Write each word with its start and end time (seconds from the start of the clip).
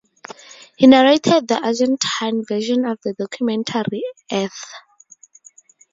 He 0.77 0.87
narrated 0.87 1.47
the 1.47 1.61
Argentine 1.63 2.43
version 2.43 2.85
of 2.85 2.97
the 3.03 3.13
documentary 3.13 4.01
"Earth". 4.31 4.71